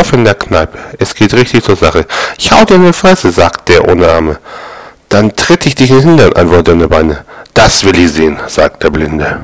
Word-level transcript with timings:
Stoff 0.00 0.14
in 0.14 0.24
der 0.24 0.34
Kneipe. 0.34 0.78
Es 0.98 1.14
geht 1.14 1.34
richtig 1.34 1.62
zur 1.62 1.76
Sache. 1.76 2.06
Ich 2.38 2.50
hau 2.50 2.64
dir 2.64 2.76
in 2.76 2.86
die 2.86 2.92
Fresse, 2.94 3.30
sagt 3.30 3.68
der 3.68 3.86
ohne 3.86 4.08
Arme. 4.08 4.38
Dann 5.10 5.36
tritt 5.36 5.66
ich 5.66 5.74
dich 5.74 5.90
in 5.90 5.96
den 5.98 6.08
Hintern, 6.08 6.32
antwortet 6.32 6.80
der 6.80 6.88
Beine. 6.88 7.24
Das 7.52 7.84
will 7.84 7.98
ich 7.98 8.10
sehen, 8.10 8.38
sagt 8.46 8.82
der 8.82 8.88
Blinde. 8.88 9.40